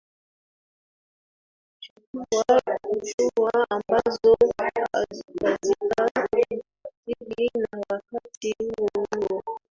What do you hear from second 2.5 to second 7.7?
hatua ambazo hazita tuadhiri